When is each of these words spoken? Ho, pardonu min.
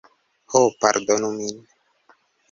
Ho, 0.51 0.61
pardonu 0.85 1.29
min. 1.37 1.57